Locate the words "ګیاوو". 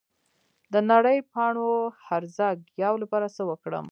2.75-3.01